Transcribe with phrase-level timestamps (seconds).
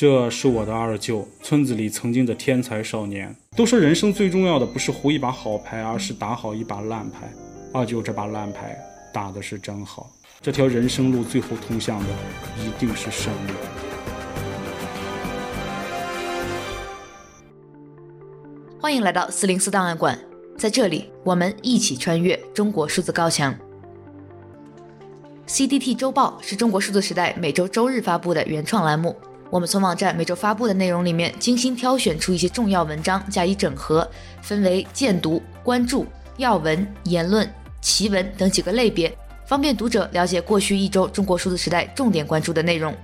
[0.00, 3.34] 这是我的二舅，村子里曾经的天才少年。
[3.56, 7.28] 都说人生最重要的不是胡一把好牌，而是打好一把烂牌。
[7.74, 8.78] 二舅这把烂牌
[9.12, 10.08] 打的是真好，
[10.40, 12.06] 这条人生路最后通向的
[12.58, 13.52] 一定是胜利。
[18.80, 20.16] 欢迎来到四零四档案馆，
[20.56, 23.52] 在这里我们一起穿越中国数字高墙。
[25.48, 29.16] CDT 周报是中国数字时代每周周日发布的原创栏目。
[29.50, 34.06] 我们从网站每周发布的内容里面精心挑选出一些重要文章加以整合，
[34.42, 37.50] 分为荐读、关注、要闻、言论、
[37.80, 39.10] 奇闻等几个类别，
[39.46, 42.94] 方便读者了解过去一周中国数字时代重点关注的内容。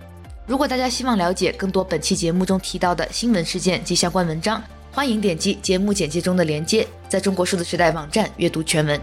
[0.46, 9.00] 如果大家希望了解更多本期节目中提到的新闻事件及相关文章，欢迎点击节目简介中的链接，在中国数字时代网站阅读全文。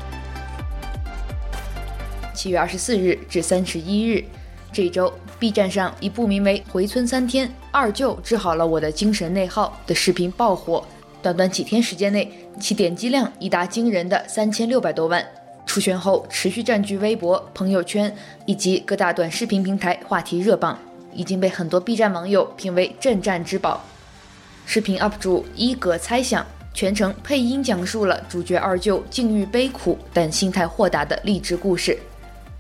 [2.36, 4.24] 七月二十四日至三十一日。
[4.74, 10.86] 这一周，B 站上一部名为《回村三天，二舅治好了我的精神内耗》的视频爆火，
[11.20, 15.26] 短短几天时间内，其点击量已达惊人的三千六百多万。
[15.66, 20.78] 出圈后，持续占据微博、朋友圈以及各大短视频平台话题热榜，
[21.12, 23.84] 已经被很多 B 站网友评为镇战之宝。
[24.68, 31.98] 视频 UP 主一格猜想全程配音讲述了主角二舅境遇悲苦但心态豁达的励志故事。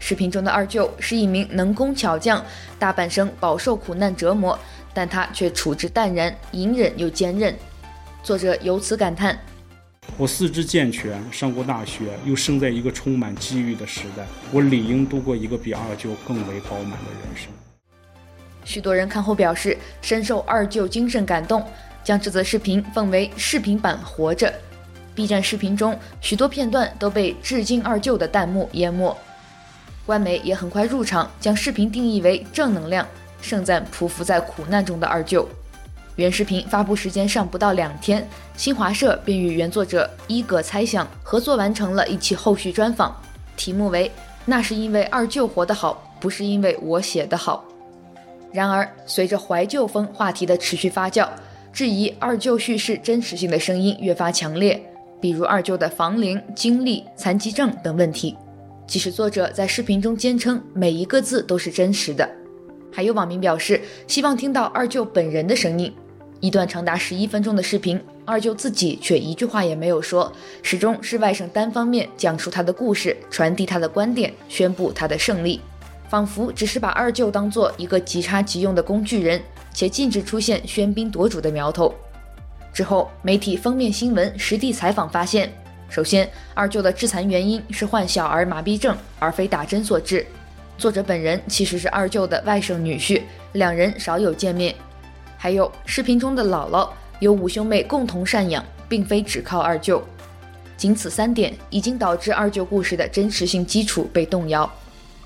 [0.01, 2.43] 视频中的二舅是一名能工巧匠，
[2.79, 4.57] 大半生饱受苦难折磨，
[4.95, 7.55] 但他却处之淡然，隐忍又坚韧。
[8.23, 9.37] 作者由此感叹
[10.17, 17.51] ：“我四肢健全，上过大学，又生在一个充满机遇的时代，我理应度过一个比二舅更为饱满的人生。”
[18.65, 21.63] 许多人看后表示深受二舅精神感动，
[22.03, 24.47] 将这则视频奉为视频版《活着》。
[25.13, 29.15] B 站视频中许多片段都被致敬二舅的弹幕淹没。
[30.05, 33.07] 官媒也很快入场，将视频定义为正能量，
[33.41, 35.47] 盛赞匍匐在苦难中的二舅。
[36.17, 43.15] 原视频发布时间尚不到两天，新华社便与原作者伊葛猜想合作完成了一期后续专访，
[43.55, 44.11] 题目为
[44.45, 47.63] “那是因为二舅活得好，不是因为我写得好”。
[48.51, 51.27] 然而，随着怀旧风话题的持续发酵，
[51.71, 54.79] 质疑二舅叙事真实性的声音越发强烈，
[55.21, 58.35] 比如二舅的房龄、经历、残疾证等问题。
[58.91, 62.29] 即使作者在视频中坚称每一个字都是真实的，
[62.91, 65.95] 还有网民表示希望听到二舅本人的声音。
[66.41, 70.29] 一段长达十一分钟的视频，二舅自己却一句话也没有说，
[70.61, 75.61] 始终是外甥单方面讲述他的故事，传递他的观点，宣布他的胜利，
[76.09, 79.41] 仿佛只是把二舅当做一个即插即用的工具人，
[79.73, 81.95] 且禁止出现喧宾夺主的苗头。
[82.73, 85.49] 之后，媒体封面新闻实地采访发现。
[85.91, 90.25] 首先，二舅的致残原因是患小儿麻痹症，而非打针所致。
[90.77, 93.21] 作者本人其实是二舅的外甥女婿，
[93.51, 94.73] 两人少有见面。
[95.35, 96.87] 还有，视频中的姥姥
[97.19, 100.01] 由五兄妹共同赡养，并非只靠二舅。
[100.77, 104.71] 仅此三点，已经导致二舅故事的真实性基础被动摇。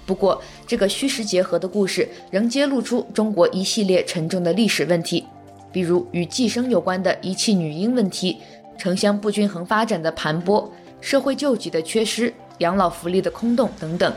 [0.07, 5.27] 不过，这个虚实结合的故事仍揭露出中国一系列沉重的历史问题，
[5.71, 8.39] 比如与计生有关的遗弃女婴问题。
[8.77, 10.69] 城乡不均衡发展的盘剥，
[11.01, 14.13] 社会救济的缺失，养老福利的空洞等等，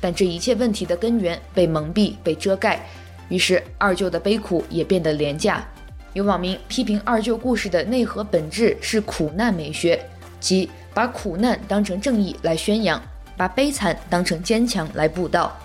[0.00, 2.84] 但这一切问题的根源被蒙蔽、被遮盖，
[3.28, 5.66] 于是二舅的悲苦也变得廉价。
[6.12, 10.00] 有网民批评二舅故事的内核本质是苦难美学，
[10.38, 13.02] 即把苦难当成正义来宣扬，
[13.36, 15.56] 把悲惨当成坚强来布道。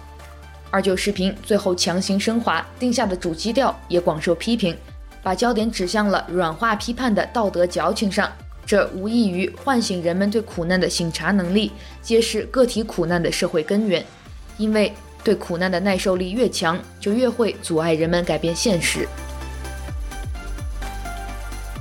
[0.72, 4.76] 二舅视频最后强行升华定下的主基调也广受批评。
[5.22, 8.32] 把焦点指向了软化批判的道德矫情上，
[8.66, 11.72] 这无异于唤醒人们对苦难的省察能力，
[12.02, 14.06] 揭示个体苦难的社会根源。
[14.58, 14.94] 因为
[15.24, 19.08] 对苦难的耐受力越强，就越会阻碍人们改变现实。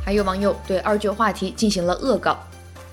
[0.05, 2.38] 还有网友对二舅话题进行了恶搞，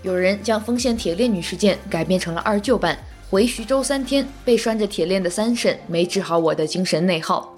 [0.03, 7.54] 有人将丰县铁链女事件改编成了二舅版，回徐州三天被拴着铁链的三婶没治好我的精神内耗。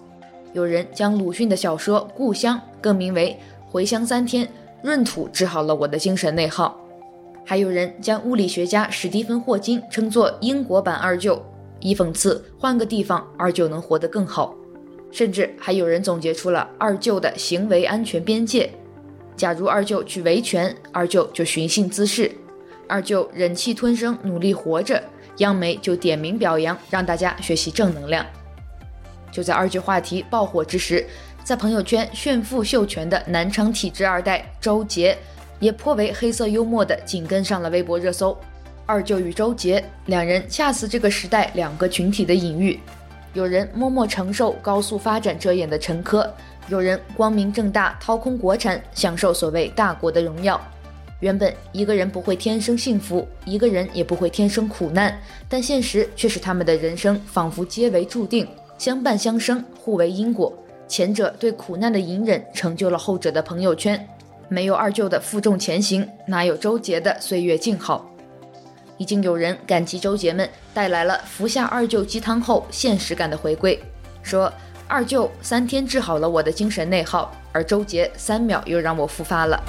[0.58, 3.38] 有人将鲁迅的小说《故乡》更名为
[3.72, 4.44] 《回乡三天》，
[4.82, 6.76] 闰土治好了我的精神内耗。
[7.46, 11.40] 还有人将物理学家史蒂芬·霍金称作英国版二舅，
[11.80, 14.56] 以讽刺换个地方二舅能活得更好。
[15.12, 18.68] 甚至还有人总结出了二舅的行为安全边界：
[19.36, 22.32] 假如二舅去维权，二舅就寻衅滋事；
[22.88, 25.00] 二舅忍气吞声努力活着，
[25.38, 28.26] 央媒就点名表扬，让大家学习正能量。
[29.32, 31.06] 就在二舅话题爆火之时，
[31.44, 35.18] 在朋友圈炫富秀权的南昌体制二代周杰，
[35.60, 38.38] 也颇为黑色幽默地紧跟上了微博热搜。
[38.86, 42.80] 二舅与周杰两人恰似这个时代两个群体的隐喻。
[43.34, 46.28] 有人默默承受高速发展遮掩的沉疴，
[46.70, 50.60] 有人光明正大掏空国产，享受所谓大国的荣耀。
[51.20, 55.20] 原本一个人不会天生幸福，一个人也不会天生苦难，
[55.50, 58.48] 但现实却使他们的人生仿佛皆为注定，
[58.78, 60.54] 相伴相生，互为因果。
[60.88, 64.08] 前者对苦难的隐忍，成就了后者的朋友圈。
[64.48, 68.10] 没有二舅的负重前行，哪有周杰的岁月静好？
[68.98, 73.78] 已经有人感激周杰们带来了服下二舅鸡汤后现实感的回归，
[74.24, 74.52] 说
[74.88, 79.62] 二舅三天治好了我的精神内耗，而周杰三秒又让我复发了。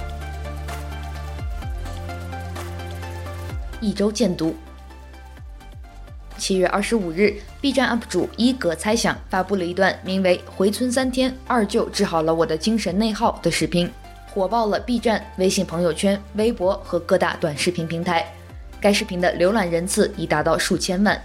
[3.80, 4.54] 一周见读。
[6.38, 13.90] 七月二十五日，B 站 UP 主一格猜想发布了一段名为《回村三天，二舅治好了我的精神内耗》的视频，
[14.32, 18.24] 火爆了 B 站、微信朋友圈、微博和各大短视频平台。
[18.80, 21.20] 该视频的浏览人次已达到数千万，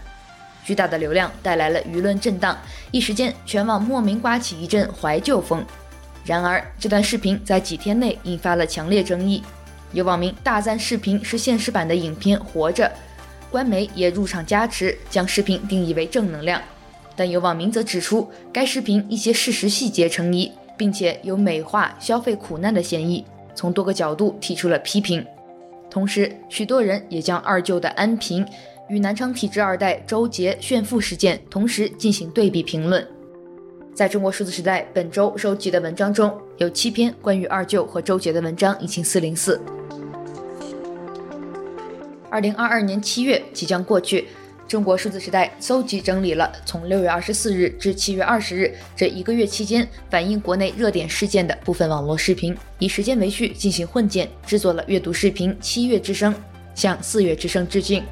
[0.66, 2.58] 巨大的流量带来了舆论震荡，
[2.90, 5.64] 一时间全网莫名刮起一阵怀旧风。
[6.26, 9.44] 然而，这段视频在几天内引发了强烈争议，
[9.92, 12.86] 有网民大赞视频是现实版的影片《活着》，
[13.54, 16.60] 官媒也入场加持，将视频定义为正能量。
[17.16, 23.24] 但有网民则指出，该视频一些事实细节成疑，并且有美化消费苦难的嫌疑，
[23.54, 25.24] 从多个角度提出了批评。
[25.88, 28.44] 同时，许多人也将二舅的安贫
[28.90, 33.08] 与南昌体制二代周杰炫富事件同时进行对比评论。
[33.94, 39.62] 在中国数字时代本周收集的文章中，有七篇关于二舅和周杰的文章，引擎四零四。
[42.34, 44.28] 二零二二年七月即将过去。
[44.68, 56.34] 中国数字时代搜集整理了从六月二十四日至七月二十日这一个月期间反映国内热点事件的部分网络视频，以时间为序进行混剪，制作了阅读视频《七月之声》，
[56.74, 58.04] 向四月之声致敬。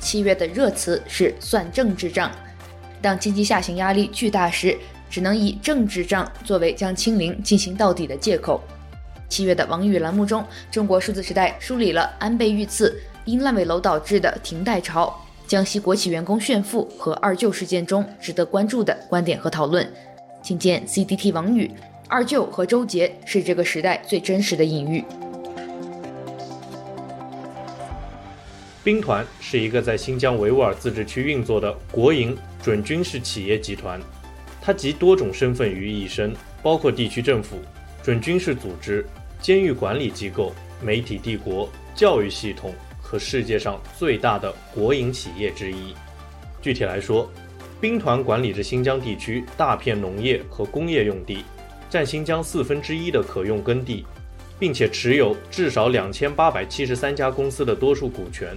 [0.00, 2.32] 七月的热词是算政治账，
[3.02, 4.78] 当经济下行压力巨大时，
[5.10, 8.62] 只能以政治账作为将清零进行到底的借口。
[9.32, 12.94] 七月的王宇栏目中，中国数字时代梳理了安倍遇刺。
[13.24, 19.90] 因烂尾楼导致的停贷潮、江西国企员工炫富和二舅事件中值得关注的观点和讨论，
[20.42, 21.70] 请见 CDT 王宇。
[22.08, 25.02] 二舅和周杰是这个时代最真实的隐喻。
[28.84, 33.98] 兵团是一个在新疆维吾尔自治区运作的国营准军事企业集团，
[34.60, 37.56] 它集多种身份于一身，包括地区政府、
[38.02, 39.06] 准军事组织、
[39.42, 42.74] 监狱管理机构、媒体帝国、教育系统。
[43.12, 45.94] 和世界上最大的国营企业之一。
[46.62, 47.30] 具体来说，
[47.78, 51.44] 兵团管理着新疆地区大片农业和工业用地，
[51.90, 54.06] 占新疆四分之一的可用耕地，
[54.58, 58.56] 并且持有至少两千八百七十三家公司的多数股权。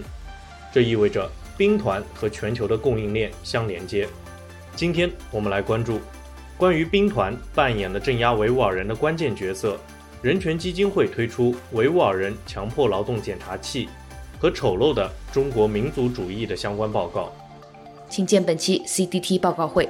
[0.74, 4.08] 这意味着兵团和全球的供应链相连接。
[4.74, 6.00] 今天我们来关注
[6.56, 9.78] 关于兵团扮演的镇压维吾尔人的关键角色。
[10.26, 13.88] 人权基金会推出维吾尔人强迫劳动检查器。
[14.40, 17.32] 和丑陋的中国民族主义的相关报告，
[18.10, 19.88] 请见本期 CDT 报告会。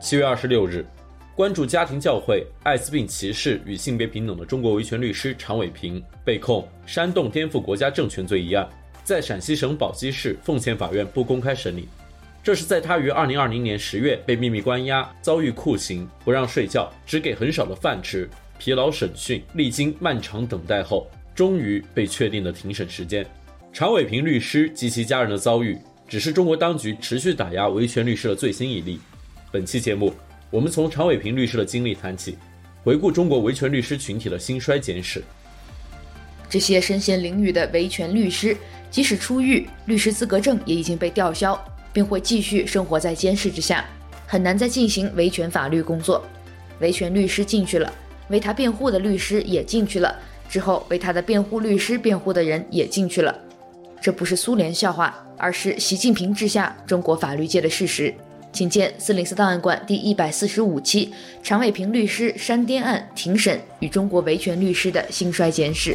[0.00, 0.86] 七月二十六日，
[1.36, 8.66] 关注家庭教会、艾滋病歧视与性别平等的中国维权律师常伟平被控煽动颠覆国家政权罪一案，
[9.04, 11.86] 在陕西省宝鸡市奉贤法院不公开审理。
[12.42, 18.28] 这是在他于二零二零年十月被秘密关押、遭遇酷刑、不让睡觉、只给很少的饭吃。
[18.58, 23.24] 疲劳审讯，历经漫长等待后，终于被确定的庭审时间。
[23.72, 28.98] 常伟平律师及其家人的遭遇，只是中国当局持续打压维权律师的最新一例。
[29.52, 30.12] 本期节目，
[30.50, 32.36] 我们从常伟平律师的经历谈起，
[32.82, 35.22] 回顾中国维权律师群体的兴衰简史。
[36.48, 38.56] 这些身陷囹圄的维权律师，
[38.90, 41.58] 即使出狱，律师资格证也已经被吊销，
[41.92, 43.84] 并会继续生活在监视之下，
[44.26, 46.24] 很难再进行维权法律工作。
[46.80, 47.92] 维权律师进去了。
[48.28, 50.16] 为他辩护的律师也进去了，
[50.48, 53.36] 之后为他的辩护律师辩护的人也进去了。
[54.00, 58.14] 这不是苏联笑话，而是习近平治下中国法律界的事实。
[58.50, 61.06] 请见四零四档案馆第一百四十五期
[61.42, 65.90] 《常伟平律师山巅案庭审与中国维权律师的兴衰简史》。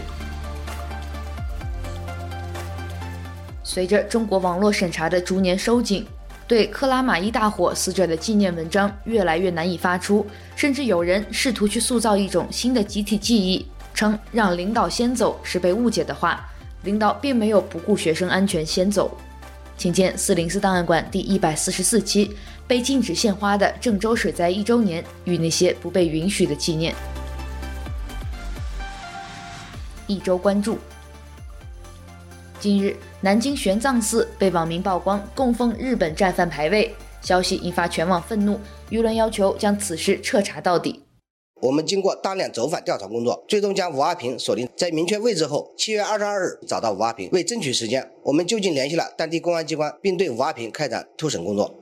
[3.78, 6.04] 随着中国网络审查的逐年收紧。
[6.48, 16.44] 对克拉玛依大火死者的纪念文章越来越难以发出，甚至有人试图去塑造一种新的集体记忆，称让领导先走是被误解的话，
[16.86, 19.16] 领导并没有不顾学生安全先走。
[19.78, 22.26] 请见四零四档案馆第一百四十四期
[22.66, 26.92] 《被禁止献花的郑州水灾一周年与那些不被允许的纪念》。
[30.08, 30.80] 一周关注。
[32.68, 38.60] 近日，南京玄奘寺被网民曝光供奉日本战犯牌位，消息引发全网愤怒，
[38.90, 41.02] 舆论要求将此事彻查到底。
[41.62, 47.30] 我们经过大量走访调查工作，最终将吴阿平锁定在明确位置后，七月二十二日找到吴阿平。
[47.32, 51.74] 为争取时间，我们就近联系了当地公安机关，并对吴阿平开展突审工作。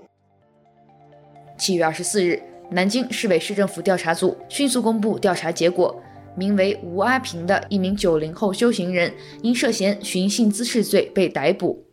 [1.58, 2.40] 七月二十四日，
[2.70, 6.00] 南京市委市政府调查组迅速公布调查结果。
[6.36, 11.86] 名为吴阿平的一名九零后修行人，因涉嫌寻衅滋事罪被逮捕。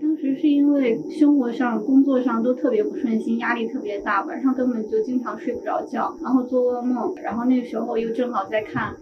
[0.00, 8.96] 当时是因为生活上、工作上都特别不顺心，压力特别大，晚上根本就经常睡不着觉，然后做噩梦，然后那个时候又正好在看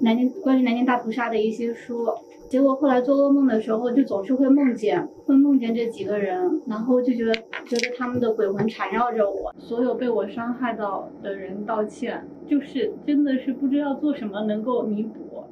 [0.00, 2.06] 南京关于南京大屠杀的一些书。
[2.52, 7.32] 结果后来做噩梦的时候，就总是会梦见，会梦见这几个人，然后就觉得
[7.66, 15.46] 觉得他们的鬼魂缠绕着我，所有被我伤害到的人道歉，就是真的是不知道做什么能够弥补。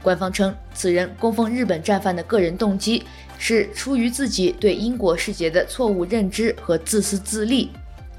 [0.00, 3.02] 官方称，此人供奉日本战犯的个人动机
[3.36, 7.70] 是出于自己对因果世界的错误认知和自私自利。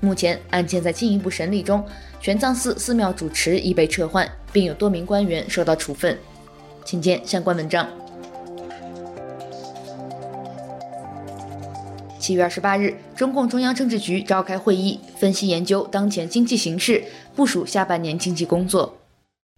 [0.01, 1.81] 目前案件在进一步审理中，
[2.19, 6.17] 玄奘寺寺庙主持已被撤换，并有多名官员受到处分。
[6.85, 7.85] 请见相关文章。
[12.19, 17.03] 七月二十八日，中共中央政治局召开会议，分析研究当前经济形势，
[17.35, 18.95] 部署下半年经济工作。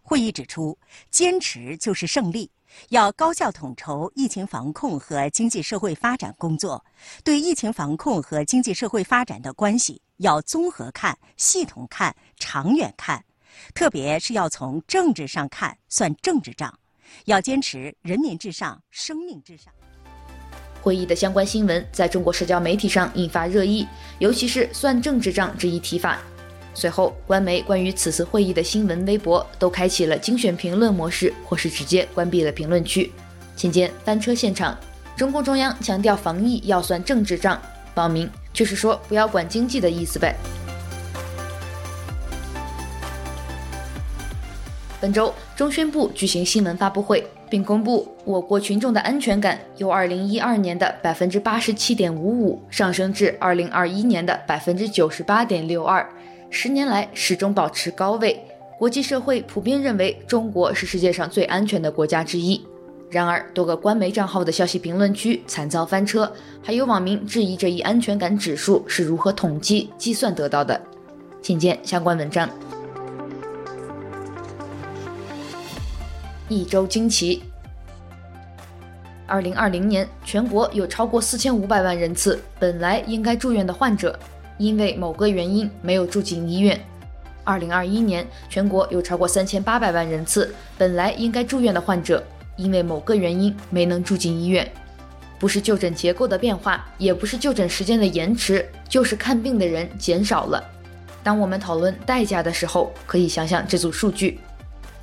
[0.01, 0.77] 会议指出，
[1.11, 2.49] 坚持就是胜利，
[2.89, 6.83] 要高效统筹疫情防控和经济社会发展工作。
[7.25, 13.21] 对疫情防控和经济社会发展的关系，要综合看、系统看、长远看，
[13.73, 16.73] 特别是要从政治上看，算政治账。
[17.25, 19.71] 要坚持人民至上、生命至上。
[20.81, 23.85] 会议的相关新闻在中国社交媒体上引发热议，
[24.19, 26.19] 尤其是“算政治账”这一提法。
[26.73, 33.11] 随后，官媒关于此次会议的新闻微博都开启了精选评论模式，或是直接关闭了评论区。
[33.55, 34.77] 请见翻车现场。
[35.17, 37.59] 中共中央强调防疫要算政治账，
[37.95, 40.35] 报名就是说不要管经济的意思呗。
[44.99, 56.03] 本周，中宣部举行新闻发布会，并公布我国群众的安全感由2012年的百分之八十七点五五上升至2021年的百分之九十八点六二，
[56.49, 58.43] 十年来始终保持高位。
[58.79, 62.59] 国际社会普遍认为中国是世界上最安全的国家之一。
[63.11, 66.31] 然而，多个官媒账号的消息评论区惨遭翻车，
[66.63, 70.81] 还有网民质疑这一安全感指数是如何统计计算得到的。
[71.39, 72.49] 请见相关文章。
[76.49, 77.43] 一周惊奇。
[79.25, 84.17] 二零二零年，全国有超过四千五百万人次本来应该住院的患者，
[84.57, 86.79] 因为某个原因没有住进医院。
[87.43, 92.23] 二零二一年，全国有超过三千八百万人次本来应该住院的患者，
[92.55, 94.69] 因为某个原因没能住进医院。
[95.39, 100.63] 不是就诊结构的变化，也不是就诊时间的延迟，就是看病的人减少了。
[101.21, 104.39] 当我们讨论代价的时候，可以想想这组数据。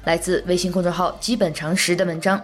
[0.04, 2.38] 来自微信公众号“基本常识”的文章：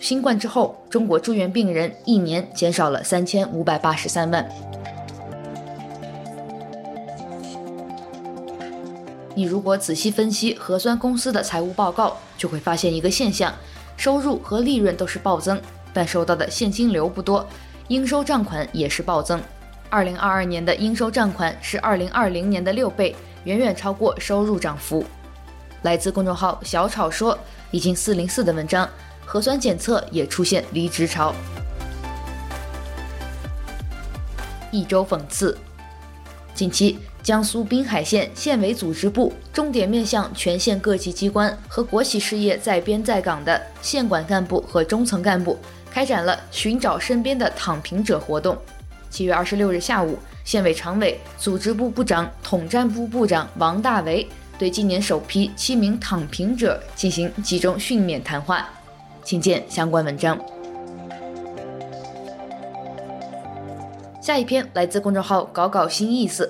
[0.00, 4.48] 新冠之后，中国住院病人一年减少了三千五百八十三万。
[9.34, 13.52] 你如果仔细分析核酸公司的财务报告，就会发现一个现象：
[13.98, 15.60] 收入和利润都是暴增，
[15.92, 17.46] 但收到的现金流不多，
[17.88, 19.38] 应收账款也是暴增。
[19.90, 23.14] 二零二二年的应收账款是二零二零年的六倍，
[23.44, 25.04] 远远超过收入涨幅。
[25.82, 27.38] 来自公众号“小草说”
[27.70, 28.88] 已经四零四的文章，
[29.24, 31.34] 核酸检测也出现离职潮。
[34.70, 35.58] 一周讽刺：
[36.54, 45.58] 近期，江苏滨海县县委组织部重点面向全县各级机关和国企事业在编在岗的县管干部和中层干部，
[45.90, 48.56] 开展了寻找身边的躺平者活动。
[49.10, 54.26] 七月二十六日下午，县委常委、组织部部长、统战部部长王大为。
[54.62, 58.70] 对今年首批七名躺平者进行集中训勉谈话，
[59.24, 60.38] 请见相关文章。
[64.20, 66.48] 下一篇来自公众号“搞搞新意思”，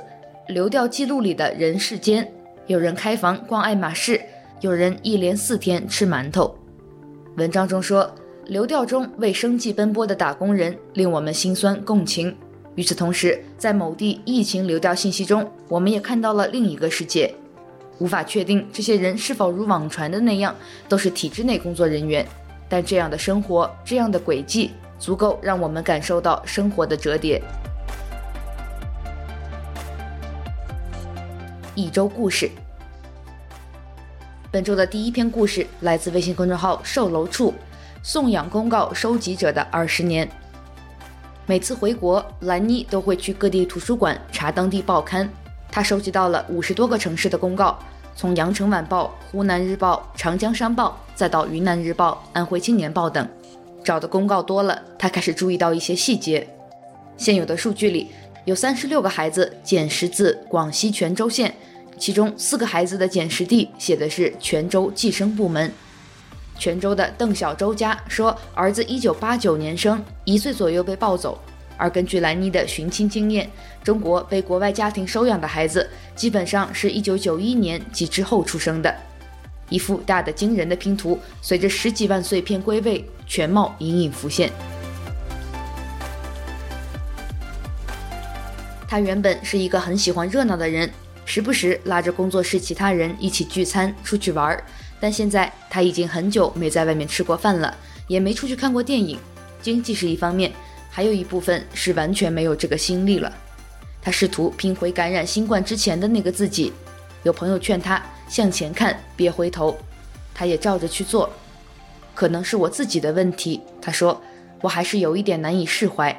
[0.49, 2.31] 流调记录里的人世间，
[2.67, 4.21] 有人开房逛爱马仕，
[4.61, 6.55] 有人一连四天吃馒头。
[7.39, 8.15] 文章中说，
[8.45, 12.37] 流调中为生计奔波的打工人令我们心酸共情。
[12.75, 17.35] 与此同时，在某地疫情流调信息中，我们也看到了另一个世界。
[17.99, 20.55] 无法确定这些人是否如网传的那样
[20.89, 22.27] 都是体制内工作人员，
[22.69, 27.41] 但这样的生活，这样的轨迹，足够让我们感受到生活的折叠。
[31.75, 32.51] 一周故事，
[34.51, 37.55] 本周的第一篇故事来自微信公众号“售楼处”，
[38.03, 40.29] 送养公告收集者的二十年。
[41.47, 45.29] 每次回国，兰妮都会去各地图书馆查当地报刊。
[45.73, 47.79] 他收集到了五十多个城市的公告，
[48.15, 53.27] 从《羊城晚报》、《湖南日报》、《长江商报》，再到《云南日报》、《安徽青年报》等。
[53.83, 56.47] 找的公告多了，他开始注意到一些细节。
[57.17, 58.11] 现有的数据里，
[58.45, 61.55] 有三十六个孩子捡拾自广西全州县，
[61.97, 65.73] 其中四个孩子的捡拾地写的是泉州计生部门。
[66.59, 71.39] 泉州的邓小周家说，儿子一九八九年生，一岁左右被抱走。
[71.83, 73.51] 而根据兰妮的寻亲经验，
[73.83, 78.95] 中国被国外家庭收养的孩子，基本上是一九九一年及之后出生的。
[79.69, 84.49] 一幅大的惊人的拼图，随着十几万碎片归位，全貌隐隐浮现。
[88.87, 90.89] 他原本是一个很喜欢热闹的人，
[91.25, 94.57] 时不时拉着工作室其他人一起聚餐、出去玩。
[95.01, 99.19] 但现在他已经很久没在外面吃过饭了，也没出去看过电影。
[99.61, 100.53] 经济是一方面，
[100.95, 103.33] 还有一部分是完全没有这个心力了。
[104.03, 106.71] 他试图拼回感染新冠之前的那个自己。
[107.23, 109.75] 有朋友劝他向前看，别回头，
[110.35, 111.31] 他也照着去做。
[112.15, 114.21] 可能是我自己的问题，他说，
[114.61, 116.15] 我还是有一点难以释怀。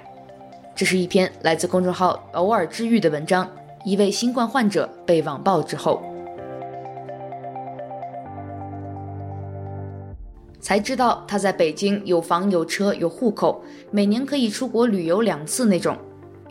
[0.76, 3.48] 这是一篇来自公众号“偶尔治愈”的文章。
[3.86, 6.02] 一位新冠患者被网暴之后，
[10.64, 15.98] 才知道他在北京有房有车有户口，每年可以出国旅游两次那种。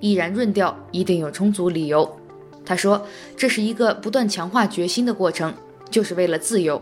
[0.00, 2.18] 毅然润掉，一定有充足理由。
[2.62, 3.06] 他说
[3.38, 5.54] ：“这是一个不断强化决心的过程，
[5.90, 6.80] 就是为了自由。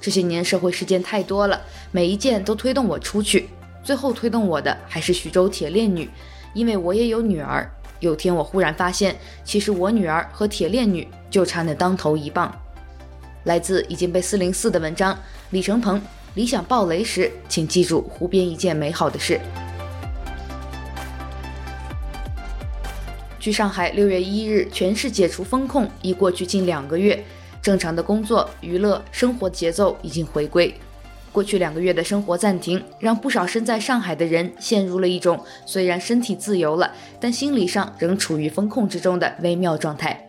[0.00, 3.48] 这些年社会事件太多了，每一件都推动我出去。
[3.82, 6.08] 最后推动我的还是徐州铁链女。”
[6.54, 7.68] 因为我也有女儿，
[7.98, 12.54] 有天我忽然发现，其实我女儿和铁链女就差那当头一棒。
[13.44, 15.16] 来自已经被四零四的文章，
[15.50, 16.00] 李承鹏，
[16.34, 19.40] 理想爆雷时，请记住湖边一件美好的事。
[23.40, 27.24] 据上海六月一日全市解除封控已过去近两个月，
[27.62, 30.74] 正常的工作、娱乐、生活节奏已经回归。
[31.32, 40.27] 过去两个月的生活暂停，让不少身在上海的人陷入了一种虽然身体自由了，但心理上仍处于封控之中的微妙状态。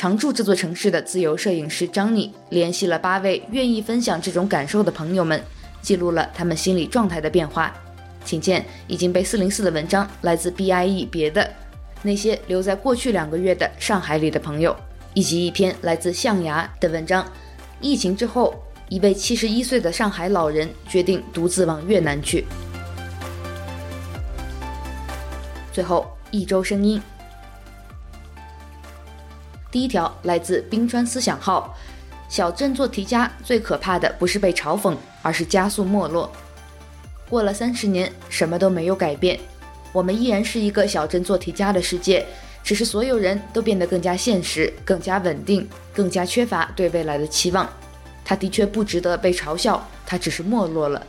[0.00, 5.38] 常驻这座城市的自由摄影师张妮联系了八位愿意分享这种感受的朋友们，
[5.82, 7.70] 记录了他们心理状态的变化。
[8.24, 11.46] 请见已经被四零四的文章，来自 BIE 别的
[12.00, 14.74] 那些留在过去两个月的上海里的朋友，
[15.12, 17.30] 以及一篇来自象牙的文章，
[17.82, 18.54] 疫情之后。
[18.88, 22.46] 一位七十一岁的上海老人决定独自往越南去。
[25.72, 27.00] 最后一周声音，
[29.70, 31.76] 第一条来自冰川思想号：
[32.28, 36.30] 小镇做题家最可怕的不是被嘲讽，而是加速没落。
[37.28, 39.38] 过了三十年，什么都没有改变，
[39.92, 42.26] 我们依然是一个小镇做题家的世界，
[42.64, 47.68] 只是所有人都变得更加现实、更加稳定、更加缺乏对未来的期望。
[48.24, 51.06] 他的确不值得被嘲笑，他只是没落了，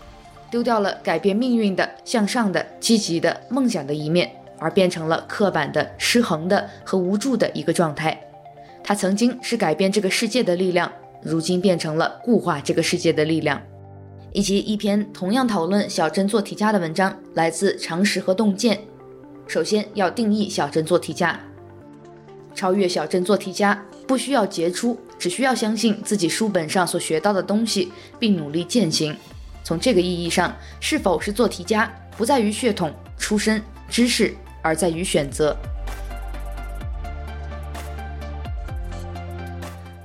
[0.52, 8.20] 丢掉了改变命运的向上的积极的梦想的一面，而变成了刻板的失衡的和无助的一个状态。
[8.92, 10.92] 他曾经是改变这个世界的力量，
[11.24, 13.62] 如今变成了固化这个世界的力量。
[14.34, 18.78] 以及一篇同样讨论小镇做题家的文章，来自常识和洞见。
[19.48, 21.40] 首先要定义小镇做题家，
[22.54, 25.00] 超越小镇做题家，不需要杰出。
[25.18, 29.16] 只需要相信自己书本上所学到的东西，并努力践行。
[29.64, 35.56] 从这个意义上，是否是做题家，不在于血统、出身、知识，而在于选择。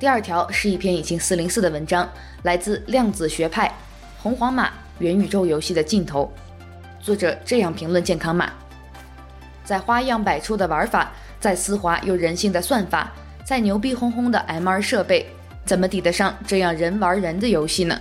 [0.07, 2.09] 第二条是一篇已经四零四的文章，
[2.45, 3.75] 来自量子学派，
[4.23, 6.33] 红黄码元宇宙游戏的尽头。
[7.01, 8.53] 作者这样评论健康码：
[9.65, 13.13] 在花样百出的玩法，在丝滑又人性的算法。
[13.45, 15.27] 再牛逼哄哄的 MR 设备，
[15.65, 18.01] 怎么抵得上这样人玩人的游戏呢？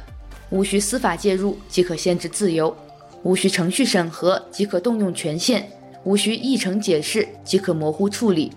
[0.52, 2.78] 无需司法介入即可限制自由，
[3.24, 5.68] 无需程序审核即可动用权限，
[6.04, 8.54] 无需议程解释即可模糊处理，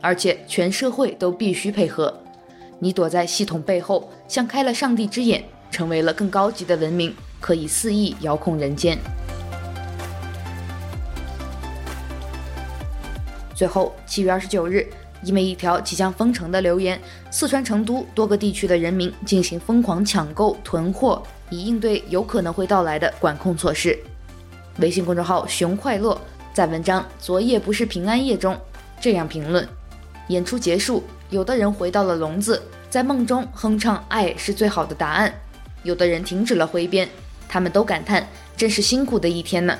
[0.00, 2.12] 而且全社会都必须配合。
[2.80, 8.96] 你躲在系统背后，像开了上帝之眼，成为了更高级的文明，可以肆意遥控人间。
[13.54, 14.86] 最后，七月二十九日。
[15.24, 16.96] 因为一条即将封城的留言，
[17.28, 23.98] 四川成都多个地区的人民进行疯狂抢购囤货，以应对有可能会到来的管控措施。
[24.78, 26.16] 微信公众号“熊快乐”
[26.54, 28.56] 在文章《昨夜不是平安夜》中
[29.00, 29.66] 这样评论：
[30.28, 35.30] 演出结束，有的人回到了笼子，在梦中哼唱“爱是最好的答案”；
[35.82, 37.06] 有的人停止了挥鞭，
[37.48, 39.76] 他们都感叹真是辛苦的一天呢。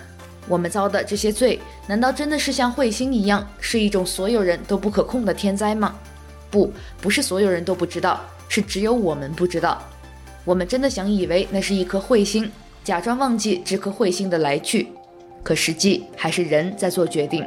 [0.47, 5.95] 我们遭的这些罪，难道真的是像彗星一样，是一种所有人都不可控的天灾吗？
[6.51, 9.83] 不，不是所有人都不知道，是只有我们不知道。
[10.45, 12.51] 我们真的想以为那是一颗彗星，
[12.85, 14.89] 假装忘记这颗彗星的来去，
[15.43, 17.47] 可实际还是人在做决定。